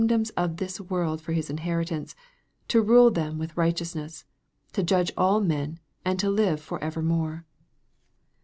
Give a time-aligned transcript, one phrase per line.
[0.01, 2.15] 287 doms of this world for His inheritance
[2.69, 4.25] to rule them with righteousness
[4.73, 7.45] to judge all men, and to live for evermore.